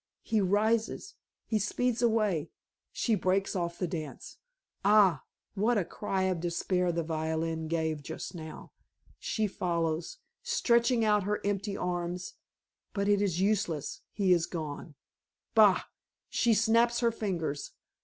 He 0.23 0.41
rises; 0.41 1.13
he 1.45 1.59
speeds 1.59 2.01
away; 2.01 2.49
she 2.91 3.13
breaks 3.13 3.55
off 3.55 3.77
the 3.77 3.85
dance. 3.85 4.37
Ah! 4.83 5.21
what 5.53 5.77
a 5.77 5.85
cry 5.85 6.23
of 6.23 6.39
despair 6.39 6.91
the 6.91 7.03
violin 7.03 7.67
gave 7.67 8.01
just 8.01 8.33
now. 8.33 8.71
She 9.19 9.45
follows, 9.45 10.17
stretching 10.41 11.05
out 11.05 11.21
her 11.25 11.39
empty 11.45 11.77
arms. 11.77 12.33
But 12.95 13.07
it 13.09 13.21
is 13.21 13.41
useless 13.41 14.01
he 14.11 14.33
is 14.33 14.47
gone. 14.47 14.95
Bah! 15.53 15.83
She 16.29 16.55
snaps 16.55 17.01
her 17.01 17.11
fingers. 17.11 17.73